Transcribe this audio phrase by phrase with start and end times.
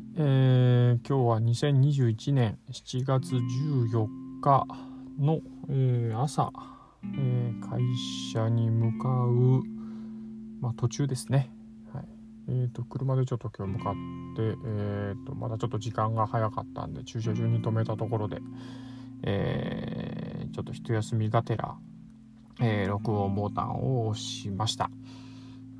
[0.00, 4.08] はい、えー、今日は2021年7月14
[4.40, 4.66] 日
[5.18, 6.50] の、えー、朝、
[7.04, 7.82] えー、会
[8.32, 9.62] 社に向かう、
[10.62, 11.50] まあ、途中ですね。
[11.92, 12.04] はい
[12.48, 13.98] えーと、車でちょっと今日向かって、
[14.64, 18.38] えーと、まだちょっと時間が早かったんで駐車場に止めたところで、
[19.22, 21.76] えー、ちょっと一休みがてら、
[22.58, 24.90] えー、録音ボタンを押しました。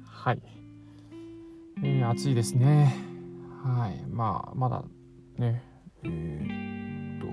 [0.04, 0.42] はい、
[1.82, 3.09] えー、暑いですね。
[3.62, 4.06] はい。
[4.08, 4.82] まあまだ
[5.36, 5.62] ね。
[6.02, 7.26] えー、っと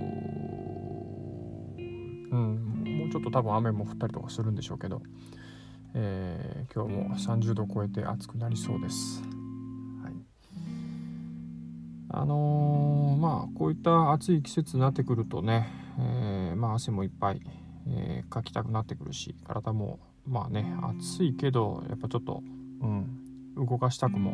[2.35, 2.77] うん。
[2.99, 5.01] もうちょっと多分雨も降ったりとかするんでしょうけど、
[5.93, 9.21] えー、今日も30度超えて暑くなりそうです。
[10.03, 10.13] はい、
[12.09, 17.41] あのー、まあこういった暑い季節になってくるとね、えー、まあ汗もいっぱい、
[17.87, 22.43] えー、かきたくなってくるし体もまあね暑いけどやっぱちょっと、
[22.81, 23.23] うん、
[23.55, 24.33] 動かしたくも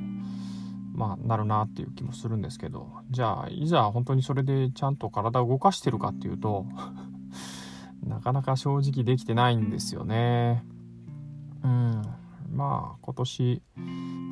[0.94, 6.66] まあ、なるなっていう気もするんですけどじゃあいざ本当にそれでちゃんと体を動かしてるかっていうと
[8.06, 10.64] なかなか正直できてないんですよね。
[11.64, 12.02] うん
[12.52, 13.62] まあ今年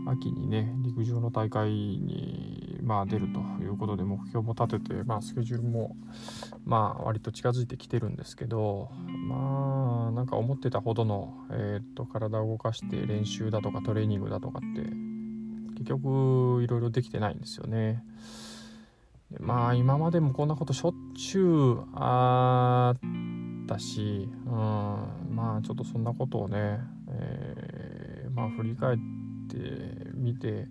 [0.08, 5.96] 秋にね陸上の大会に、まあ、出るということで目標も立てて、まあ、スケジュールも、
[6.66, 8.90] まあ、割と近づいてきてるんですけど
[9.28, 15.11] まあなんか思ってたほどの、えー、っと体を動かして練習だとかトレーニングだとかって
[15.82, 18.04] 結局いろいろできてないんですよね。
[19.40, 24.52] まあ今までもこんなことしょっちゅうあったし、うん、
[25.34, 28.98] まあちょっとそんなことをね、えー、まあ振り返っ
[29.50, 30.68] てみて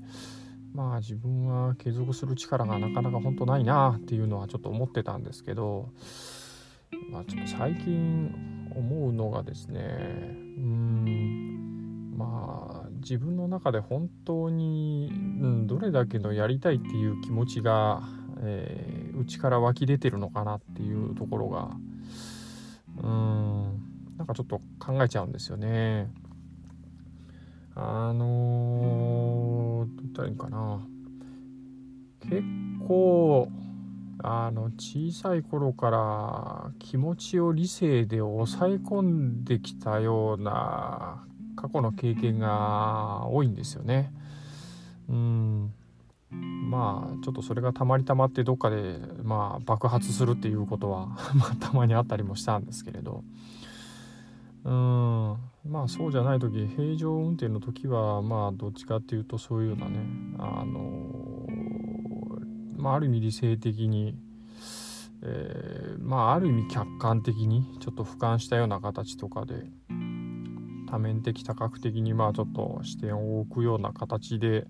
[0.75, 5.89] まあ自分は継続する力がなかなか本当ないなっていうのはちょっと思ってたんですけど、
[7.11, 11.50] まあ、ちょっと最近思うのがですねうん
[13.01, 15.15] 自分の中で本当に、う
[15.47, 18.03] ん、どれだけのやりたいっていう気持ちが、
[18.43, 21.71] えー、内から湧き出てるのかなっていうところが
[22.99, 23.81] うーん
[24.17, 26.13] なんかちょっと考えちゃうんですよね。
[27.75, 30.81] あのー、どう言ったらいいかな
[32.21, 32.43] 結
[32.87, 33.49] 構
[34.23, 41.25] あの小さい頃から気持ちを理性で抑え込んできたような
[41.61, 44.11] 過去の経験が多いんですよね。
[45.11, 45.75] うん。
[46.33, 53.25] まあちょっとそれがたまりたまってどっかで、まあ、爆発するっていうことは ま、たまにあったりもしたんですけれど。
[54.65, 55.37] うん。
[55.69, 59.99] まあそうじゃない時平常運転の時はまあどっちかっていうとそういうようなね
[60.39, 61.47] あの
[62.77, 64.15] まあある意味理性的に、
[65.23, 69.67] えー、まあある意味客観的にちょっと俯瞰したような形とかで
[70.91, 74.67] 多面的多角的にまあちょっと視点を置くような形で、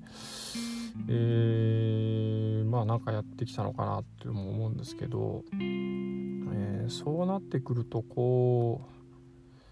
[1.09, 8.83] えー、まあなんかやってきたのかなって思うんですけど、えー、そうなってくるとこ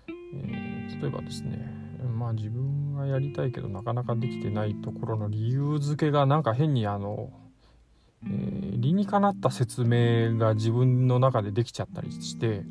[0.08, 1.78] う、えー、例えばですね
[2.18, 7.30] まあ自分がやりたいけどなかなかできてないところの理由付けがなんか変にあの、
[8.24, 8.28] え、
[8.76, 12.64] 理にかなった説明が自分の中でできちゃったりして、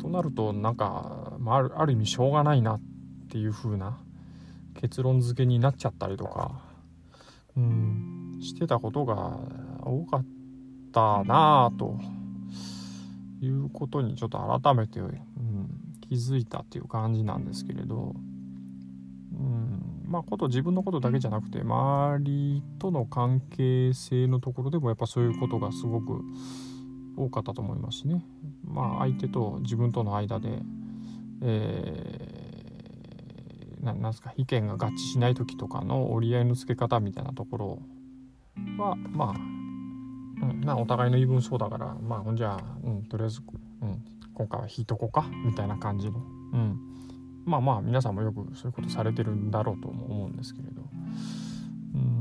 [0.00, 2.80] となるとなんか、まあ、あるある意味しょうがないなっ
[3.30, 3.98] ていう風な
[4.80, 6.62] 結論付けになっちゃったりとか、
[7.56, 9.38] うん、してたことが
[9.82, 10.24] 多かっ
[10.92, 11.98] たなあと
[13.40, 15.18] いうことにちょっと改めて、うん、
[16.08, 18.14] 気づいたっていう感じなんですけれど、
[19.32, 26.22] うん、まあこと自分のことだけじゃなくて周りとの関係性のところでもやっぱそういうことがすごく
[27.16, 28.24] 多かったと思いますしね。
[28.72, 30.48] まあ、相手と自分との間で、
[31.42, 37.78] えー、なんすか意見が合致しない時とかの折り合いのつけ方みたいなところ
[38.78, 43.40] はまあ、うん、まあお互いの言い分そうだからまあほんじゃあ、うん、とりあえず、
[43.82, 44.02] うん、
[44.34, 46.18] 今回は引いとこうかみたいな感じの、
[46.52, 46.78] うん、
[47.44, 50.82] まあまあ皆さんもよくそういうことされてるんだろうと思うんですけれど、
[51.94, 52.20] うん。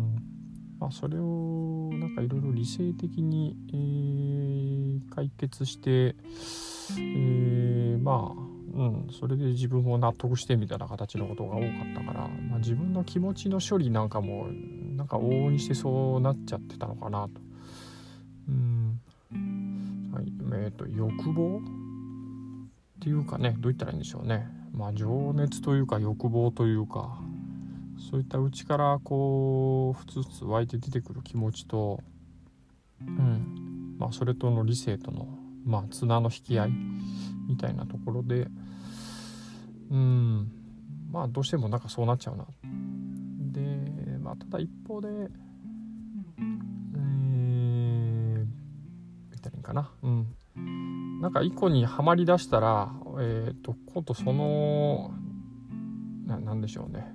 [0.79, 4.58] まあ、それをなんかいろいろ理性的に、えー、
[5.19, 14.48] 解決して、えー、まあうん、それで自分を納得してみたいな形のことが多かったから、まあ、自分の気持ちの処理なんかも
[14.95, 17.42] なんか往々にしてそうなっちゃってたのかなと。
[18.48, 19.01] うん
[20.13, 20.25] はい
[20.63, 21.62] えーと、欲望っ
[23.01, 24.48] ていうかねどう言ったらいいんでしょうね。
[24.71, 27.19] まあ情熱というか欲望というか
[28.10, 32.01] そういった内からこうふつふつ湧いて出てくる気持ちと、
[33.01, 33.58] うん
[33.99, 35.27] まあ、それとの理性との、
[35.65, 36.71] まあ、綱の引き合い
[37.47, 38.47] みたいなところで
[39.91, 40.51] うん
[41.11, 42.45] まあどうしてもなんかそうなっちゃうな。
[43.51, 43.61] で、
[44.19, 48.45] まあ、ただ一方でえー、言
[49.37, 49.89] ったいいかな。
[50.03, 50.27] うん。
[51.21, 55.11] なんか一個にはまりだしたらえっ、ー、と今度その
[56.27, 57.11] ななんでしょうね。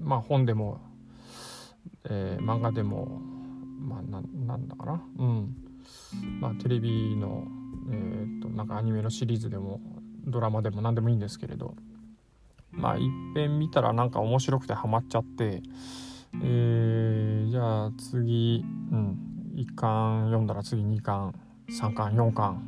[0.00, 0.80] まあ本でも、
[2.08, 3.20] えー、漫画でも
[3.78, 5.02] まあななんだかな。
[5.18, 5.67] うん。
[6.40, 7.46] まあテレビの
[7.90, 9.80] えっ、ー、となんかアニメのシリーズでも
[10.26, 11.74] ドラマでも何でもいいんですけれど
[12.70, 13.02] まあいっ
[13.34, 15.62] ぺん見たらなんか面白くてハマっちゃって
[16.42, 19.18] えー、じゃあ次うん
[19.56, 21.34] 1巻読んだら次2巻
[21.68, 22.62] 3巻4巻。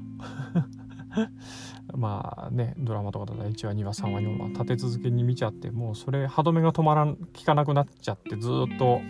[1.97, 9.01] まあねドラマとかだったら1話2話3話4話立て続けに見ちゃってもうそれ歯止めが止まらん効かなくなっちゃってずっと、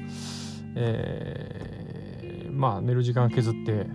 [0.77, 3.87] えー、まあ寝る時間削って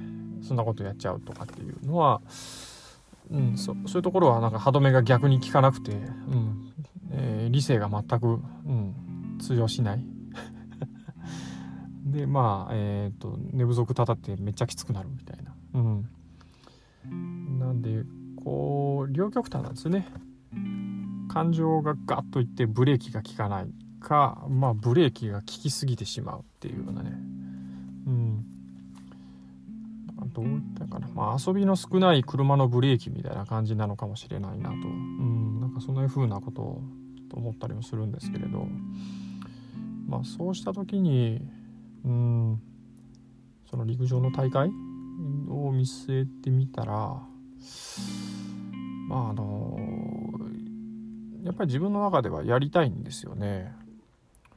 [0.45, 2.21] そんなことやっちゃうとかっていうのは、
[3.31, 6.71] うん、そそういうところはなんか歯止めが逆に効かなくて、うん。
[7.11, 8.31] えー、理性が全く、う
[8.71, 10.05] ん、通用しない。
[12.05, 15.79] でまあえっ、ー、と寝不足たたってめっちゃきつくなるみたいな、う
[17.15, 18.05] ん、なんで
[18.43, 20.07] こう両極端なんですよね。
[21.27, 23.67] 感情がガッといってブレーキが効かない
[23.99, 27.11] かまあブレーキが効きすぎてしまうっていうようなね。
[27.11, 27.44] うん
[30.35, 36.83] どういったかな、まあ、遊びの少ない車のブレーキみたいな感じなのかもしれないなと、うん、なんかそんな風なことを
[37.33, 38.67] 思ったりもするんですけれど、
[40.07, 41.41] まあ、そうした時に、
[42.03, 42.61] うん、
[43.69, 44.67] その陸上の大会
[45.49, 46.93] を見据えてみたら
[49.07, 49.79] まああの
[51.43, 53.71] やっぱり自分の中ではやりたいんですよね。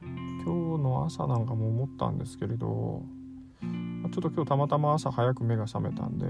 [0.01, 6.25] 今日の朝なんかも思ったんですけれどょっと今日たまたま朝早く目が覚めたんで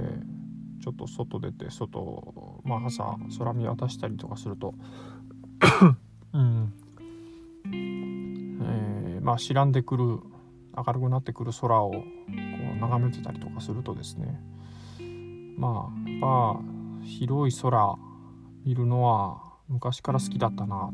[0.82, 4.76] ちょっと外出て外、まあ、朝空見渡したりとかすると
[6.34, 6.74] うん。
[7.72, 10.20] えー、まあ知らんでくる
[10.76, 12.00] 明るくなってくる空をこ
[12.76, 14.40] う眺めてたりとかするとですね
[15.58, 16.62] まあやっぱ
[17.04, 17.96] 広い空
[18.64, 20.92] 見るのは昔から好きだったな、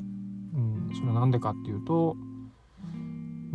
[0.55, 2.15] うん、それは何でかっていうと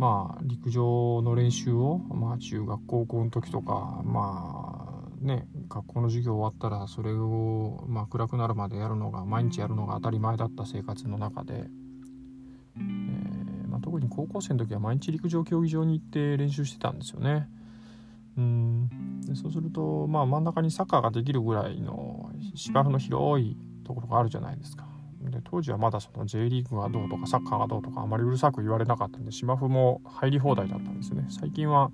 [0.01, 11.53] まあ陸上の練習を、まあ、中学高校の時とかまあね学校の授業終わったらそれを、まあ、暗くなるまでやるのが毎日やるのが当たり前だった生活の中で、
[12.77, 17.47] えー、まあ、特に高校生の時は毎日陸上競技場に行って練習してたんですよね。
[18.39, 24.90] うんでそうすると、まあ、真ん中にサッカーができるぐらいの芝生の広いところがあるじゃないですか。
[25.29, 31.27] で当時はまだその J リーグがどうとかサッカーがどうとかあまりうるさく言われなかったんで芝生も入り放題だったんですね。
[31.29, 31.91] 最近は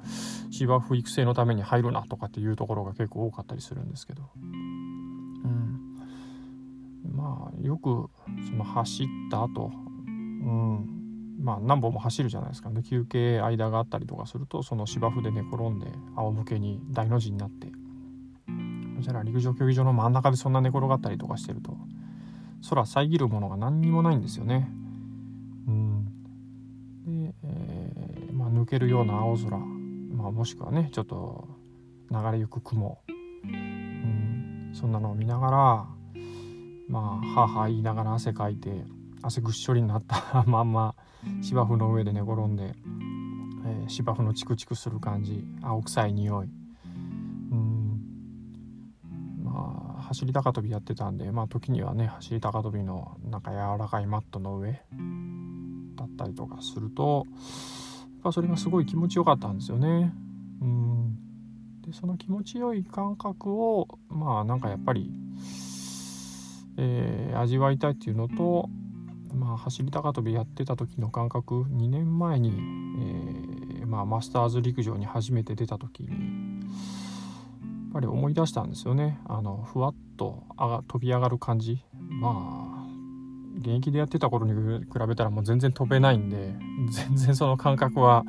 [0.52, 4.24] 芝生育成のために入るなとかっていうところが結構多かったりするんですけど。
[4.36, 5.80] うん。
[7.16, 8.10] まあよく
[8.50, 9.72] その走った後
[10.06, 10.98] うん。
[11.40, 12.70] まあ何本も走るじゃないですか。
[12.70, 17.72] で休憩間があったりとかするとその芝生で寝転んで仰向けに大の字になって
[18.98, 21.77] そしたら陸上競技場の真ん中でそんな寝転がったりとかしてると
[22.68, 24.70] 空遮るものが何にもないんですよね。
[25.68, 26.06] うん、
[27.06, 31.48] で、えー、まあ、抜けるような青空、まあ、もしくはねちょっと
[32.10, 33.00] 流れゆく雲、
[33.44, 35.88] うん、そんなのを見ながら
[36.88, 38.86] まあはは言いながら汗かいて
[39.22, 40.96] 汗ぐっしょりになった まんま
[41.42, 42.76] 芝生の上で寝転んで、
[43.66, 45.44] えー、芝生のチクチクする感じ。
[45.62, 46.50] 青臭い匂い。
[50.08, 54.82] 走り高跳びやってたんでまあ時にはね走り高跳びのなんか柔らかいマットの上
[55.96, 57.34] だったりとかするとや
[58.20, 60.14] っぱそれがすごい気持ちよかったんですよね。
[60.62, 61.18] うん
[61.86, 65.12] でその気持ちよい感覚をまあなんかやっぱり、
[66.78, 68.70] えー、味わいたいっていうのと
[69.34, 76.10] まあ走り高跳びやってた時の感覚2年前に、えー、まあ、マスターズ陸上に初めて出た時に
[77.88, 79.20] っぱり思い出したんですよね。
[79.26, 81.84] あのふわっと上が飛び上がる感じ。
[81.94, 82.88] まあ
[83.60, 86.56] 現役でやってた頃に比べたらもう全然飛べないんで
[86.92, 88.24] 全然その感覚は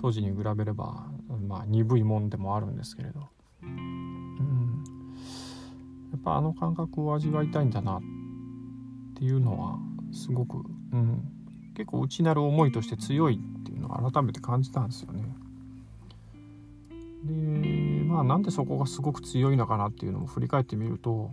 [0.00, 1.06] 当時に比べれば
[1.46, 3.28] まあ鈍いもんでもあるんですけれど、
[3.62, 4.84] うん、
[6.10, 8.00] やっぱあの感覚を味わいたいんだなっ
[9.14, 9.78] ていうのは
[10.12, 10.58] すごく、
[10.92, 11.22] うん、
[11.76, 15.24] 結構内なる思いとして強いっていうのを改めて感じたんですよね。
[17.24, 21.32] でまあなんでそこがすごく強いのかなっていうのも振り返ってみると、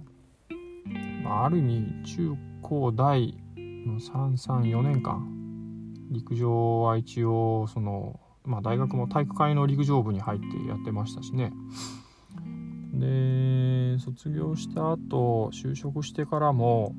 [1.23, 5.23] まあ、ある意味中高大の334年間
[6.09, 11.53] 陸上は一応その、まあ、大学も体育会の陸上部に入ってやってましたしね。
[12.95, 16.95] で卒業した後就職してからも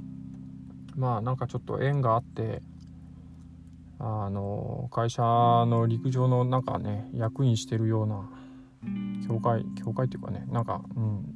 [0.95, 2.63] まあなんかちょっと縁があって
[3.99, 8.31] あの会社の陸上のなんかね役員してるような
[9.27, 11.35] 教会教会っていうかねなんかうん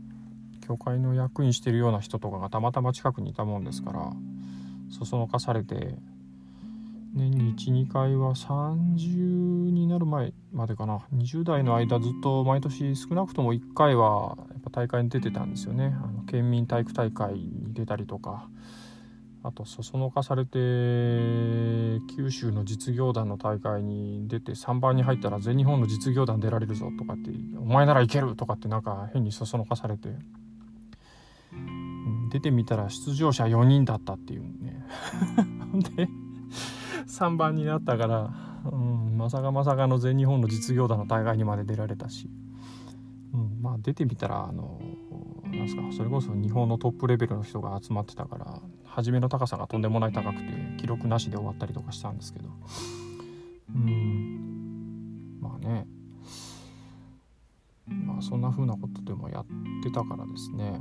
[0.66, 4.12] 教会の役員してるような人とかがたまたま近くにいたもんですから
[4.90, 5.95] そそのかされて
[7.16, 15.97] 年に12回は30になる前までかな20代の間ずっと毎年少なくとも1回はやっぱ大会に出てたんですよね。
[15.97, 18.49] あの県民体育大会に出たりとか
[19.47, 20.59] あとそそのかされて
[22.17, 30.09] 九州の実業団の大会に出て3番に入ったら全日本の実業団出られるぞとかってお前ならいけるとかってなんか変にそそのかされて、
[32.33, 34.85] 出てみたら出場者4人だったっていうね。
[35.97, 36.09] で
[37.07, 38.35] 3番になったから、
[38.65, 42.29] うん、まさかまさかの全日本の実業団の大会にまで出られたし、
[43.33, 44.81] うん、まあ出てみたらあの
[45.56, 45.82] なんすか？
[45.92, 50.46] それこそ日本のトップレベルの人が集まってたから初めの高さがとんでもない高くて
[50.78, 52.48] 記録なしで終わったりとかしたんですけど。
[53.75, 55.38] うん。
[55.40, 55.86] まあね。
[57.88, 59.46] まあそんな風なことでもやっ
[59.82, 60.80] てたからですね。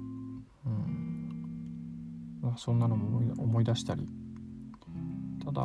[0.65, 2.39] うん。
[2.41, 4.07] まあそんなのも思い出したり。
[5.43, 5.61] ただ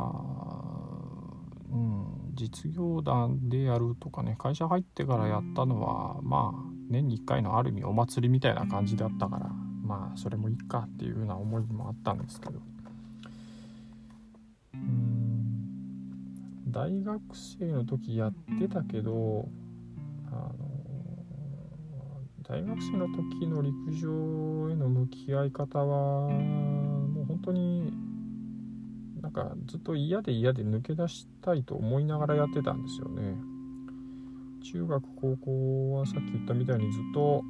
[1.72, 9.50] うん実業団でやるとかね会社入ってからやったのはまあ年に1回のある意味お祭りみたいな感じだったから
[9.82, 12.60] まあそれもいいかっていうような思いもあったんですけど
[14.74, 15.40] うん
[16.68, 19.48] 大学生の時やってたけど
[20.30, 20.70] あの
[22.42, 27.92] 大学生の時の陸上への向き合い方はもう本当に
[29.20, 33.49] なんかずっと嫌で嫌で抜け出したいと思いながらやってたんですよね。
[34.60, 37.42] 中学高校はさっき言ったみたいにずっと、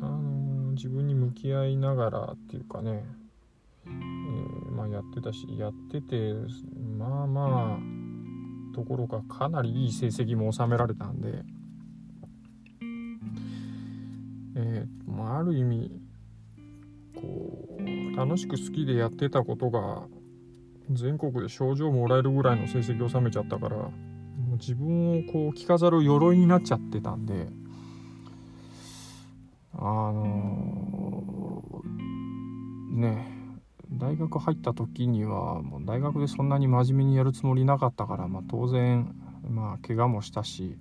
[0.00, 3.04] あのー、自分に向き合いながらっていうかね、
[3.86, 6.34] えー、まあ、やってたしやってて
[6.98, 11.42] まあまあところがかなりいい成績も収められたんで、
[14.56, 15.90] えー、まあ、ある意味
[17.14, 20.04] こう楽しく好きでやってたことが
[20.90, 23.90] 全国で賞状もらえるぐらいの成績を収めちゃったから
[24.52, 27.48] もう自分をこう着飾る鎧になっちゃってたんで
[29.72, 33.32] あのー、ね
[33.90, 39.14] 大学入った時にはもう大学でそんなに真面目にやるつもりなかったから、まあ、当然
[39.48, 40.76] まあ怪我もしたし、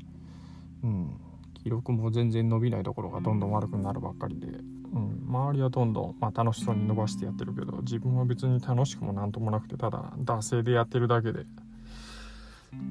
[0.84, 1.18] うん、
[1.64, 11.46] 記録も全然伸びないところがどんどん悪くなるばっかりで、うん、周りはどんどん、まあ、楽しそうに伸ばしてやってるけど自分は別に楽しくも何ともなくてただ惰性でやってるだけで、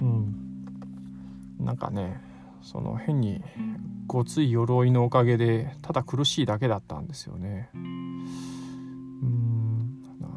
[0.01, 0.50] うん、
[1.61, 2.21] なんかね
[2.63, 3.43] その変に
[4.07, 7.71] ごつい鎧のおかげでただ苦しいだけだったんですよね。
[7.75, 8.41] うん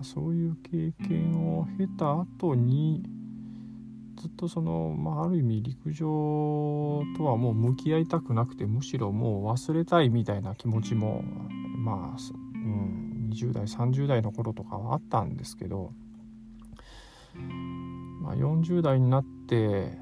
[0.03, 3.03] そういう経験を経た後に
[4.21, 11.23] ずっとその、まあ、ある意味陸上とはもう向き合いたくなくてむしろもう忘れたいみたいな気持ちも
[11.77, 12.21] まあ、
[12.53, 15.91] うん、20代30代の頃とかはあったんですけど、
[18.21, 19.97] まあ、40代になって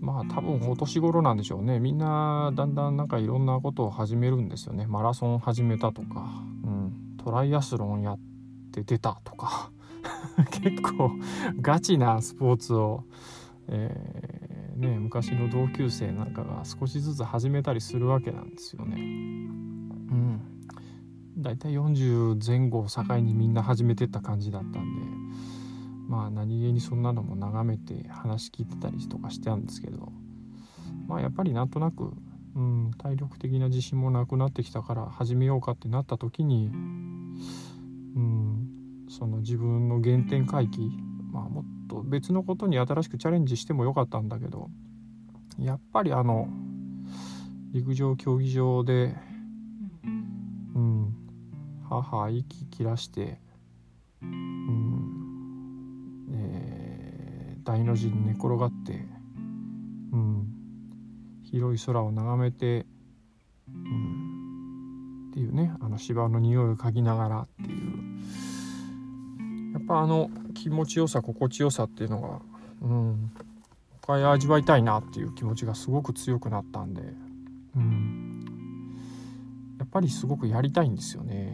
[0.00, 1.78] まあ多分お年頃なんでしょうね。
[1.78, 4.86] みんなだんだんなんかいろんなことを始めるんですよね。
[4.86, 8.18] マラソン始めたとか、うん、トライアスロンやっ
[8.72, 9.70] て出たとか。
[10.50, 11.12] 結構
[11.60, 13.04] ガチなスポーツを、
[13.68, 18.96] えー、ね、昔の同級生なんかが少しずつ始めたりするわけなんですよね。
[18.96, 20.40] うん、
[21.36, 25.02] だいたい40前後を境にみんな始めてった感じだったんで。
[26.10, 30.12] まあ何気にそんなのも眺めて話聞いてたりとかしてたんですけど
[31.06, 32.10] まあやっぱりなんとなく、
[32.56, 38.68] うん、体力的な自信もなくなってきたから始めようかってなった時に、うん、
[39.08, 40.90] その自分の原点回帰
[41.30, 44.68] まあもっと別のことに新しくチャレンジしてもよかったんだけど
[45.60, 46.48] やっぱりあの
[47.72, 49.14] 陸上競技場で
[50.02, 51.14] うん
[51.88, 53.38] 母息切らして
[57.70, 59.06] 大の字に寝転がって、
[60.12, 60.48] うん、
[61.44, 62.84] 広い空を眺めて、
[63.68, 67.78] うん、っていうねあの芝の匂いを嗅ぎながらっていう。
[69.72, 72.40] やっぱあの気持ちよさ心地よさっていうのが、
[72.82, 73.14] うん、もう
[74.02, 77.02] 一回味わいたいなっていう気持ちがすごく強くなったんで、
[77.76, 78.46] うん、
[79.78, 81.49] やっぱりすごくやりたいんですよね。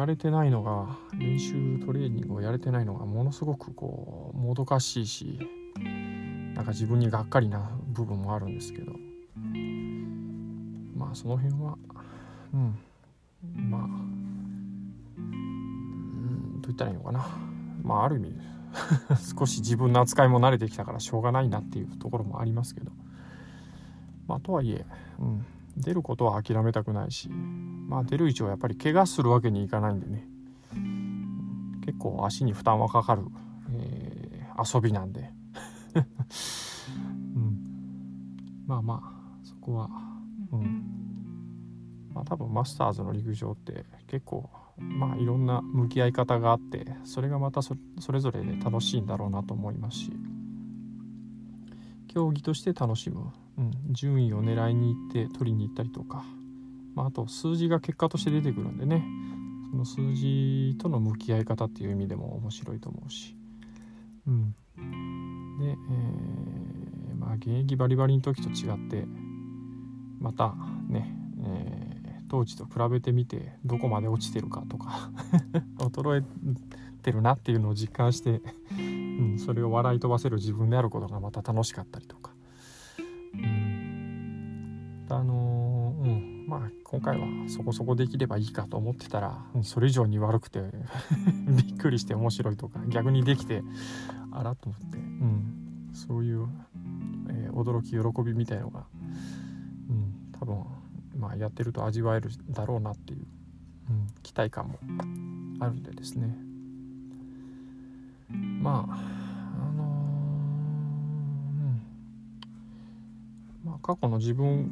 [0.00, 5.38] やれてないのが練習トレーニングをやれてないのがものすごくこうもどかしいし
[6.54, 8.92] なんか自分にがっかりな部分もあるんですけど。
[10.96, 11.76] まあその辺は
[12.54, 12.78] うん。
[13.70, 13.82] まあ
[15.18, 17.26] うんどう言ったらいいのかな。
[17.82, 18.34] まあある意味
[19.38, 22.90] 少し自分の扱いも慣れてきたからしょうがないなっていうところもありますけど。
[24.26, 24.86] まあとはいえ、
[25.18, 25.44] うん、
[25.80, 30.26] 出ることは諦めたくないしまあ出る以上やっぱり怪我するわけにいかないんでね。
[31.84, 33.22] 結構足に負担はかかる、
[33.72, 35.32] えー、遊びなんで、
[37.34, 37.58] うん、
[38.66, 39.90] まあまあそこは
[40.52, 41.00] うん。
[42.14, 47.76] まあ多分マスターズの陸上って結構まあいろんな向き合い方があってそれがまたそ
[48.12, 50.12] れぞれで楽しいんだろうなと思いますし
[52.08, 56.24] 競技として楽しむ、うん、順位を狙いに行って取りに行ったりとか、
[56.94, 59.04] まあ、あと数字が結果として出てくるんでね。
[59.70, 63.36] その数字との向き合い方っていう意味でも面白いと思うし、
[64.26, 64.50] うん、
[65.60, 69.06] で、えー、まあ現役バリバリの時と違って
[70.18, 70.56] また
[70.88, 71.14] ね、
[71.44, 71.90] えー
[72.30, 75.10] 当時と比べてみてどこまで落ちてるかとか
[75.78, 76.24] 衰え
[77.02, 78.40] てるなっていうのを実感して、
[78.78, 82.29] うん、それを笑い飛ばせる自分であることがまた楽しかったりとか、
[87.02, 90.60] 今回はそこそこできればいいかと思ってたら、うん、それ以上に悪くて
[91.48, 93.62] びっくりして面白いとか逆にできて
[94.30, 96.46] あらと思って、うん、そういう、
[97.30, 98.84] えー、驚き喜びみたいのが、
[99.88, 100.62] うん、多分
[101.18, 103.20] まあ、やってると味わえるだろうなっていう、
[103.90, 104.78] うん、期待感も
[105.60, 106.36] あるんでですね。
[108.30, 113.70] まああのー、うん。
[113.70, 114.70] まあ、過去の自分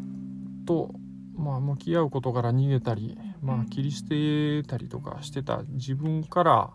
[0.65, 0.95] と、
[1.39, 5.63] まあ、向き合うことから逃げたり、まあ、切り捨てたりとかしてた。
[5.69, 6.71] 自分から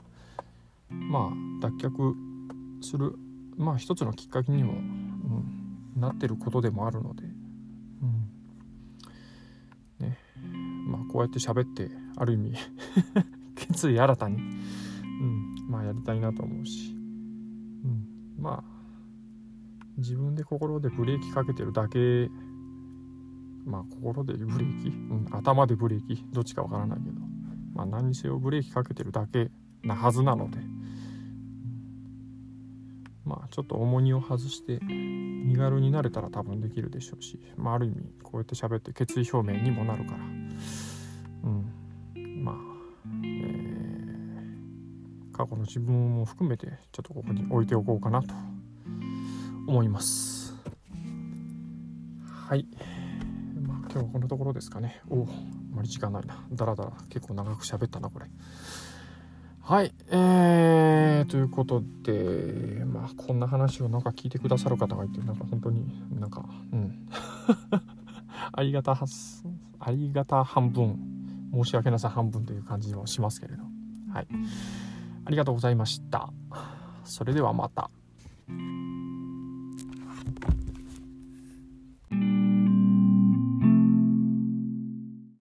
[0.90, 2.14] まあ脱却
[2.82, 3.16] する。
[3.58, 7.24] まあ一つのきっかけにも、うん、なってることでもあるので。
[11.14, 12.54] こうやって喋ってある意味
[13.56, 18.64] 決意新たに、うん、まあやりたいなと思うし、うん、まあ
[19.98, 22.32] 自分で心でブレーキかけてるだけ
[23.66, 26.24] まあ心でブレーキ、うん、頭でブレーキ？
[26.32, 27.16] どっちかわからないけど、
[27.74, 29.50] まあ、何にせよブレーキかけてるだけ
[29.84, 30.58] なはずなので、
[33.26, 40.20] まあちょっと重荷を外して身軽になれたら多分できるでしょうし、まあ、ある意味こうやって喋って決意表明にもなるから。
[41.44, 41.74] うん。
[42.44, 42.56] まあ、
[43.24, 48.34] えー、過去の自分も含めてちょっとここに置いておこうかなと
[49.68, 50.54] 思います。
[52.48, 52.68] はい。
[53.94, 55.02] 今日はこのところですかね。
[55.08, 56.44] おおあまり時間ないな。
[56.52, 58.26] だらだら結構長く喋ったなこれ。
[59.62, 65.86] はいえー、ということでまあこんな話をなんか聞いてくださる方がいてなんか本当に
[66.20, 67.08] なんかうん。
[68.52, 69.06] ありがたは
[69.80, 70.98] ありがた半分。
[71.54, 73.62] 申し訳なさ半分という感じもしますけれど。
[74.12, 74.28] はい。
[75.26, 76.34] ありがとうございました。
[77.04, 77.92] それではまた。